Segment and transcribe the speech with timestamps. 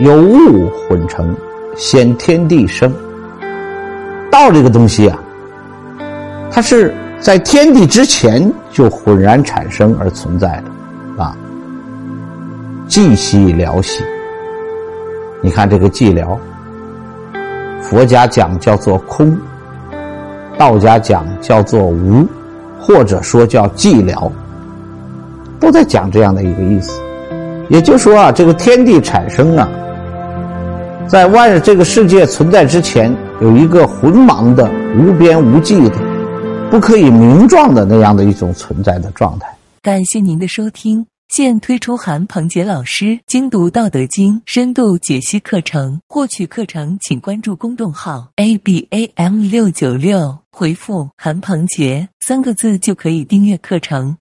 [0.00, 1.34] 有物混成，
[1.76, 2.92] 先天地生。
[4.30, 5.18] 道这个东西啊，
[6.50, 10.62] 它是在天地之前就浑然产生而存在
[11.16, 11.36] 的，啊，
[12.88, 14.04] 寂兮寥兮。
[15.42, 16.38] 你看这个寂寥，
[17.82, 19.36] 佛家讲叫做空，
[20.56, 22.24] 道家讲叫做无，
[22.80, 24.30] 或者说叫寂寥，
[25.58, 27.00] 都在讲这样的一个意思。
[27.68, 29.68] 也就是说啊，这个天地产生啊，
[31.08, 33.10] 在万这个世界存在之前，
[33.40, 35.98] 有一个浑茫的、无边无际的、
[36.70, 39.48] 不可以名状的那样的一种存在的状态。
[39.80, 54.18] 感谢您的收听，现推出韩鹏杰老师精读《道德经》深度解析课程，获取课程请关注公众号 a b a m 六九六，回复“韩鹏杰”三个字就可以订阅课程。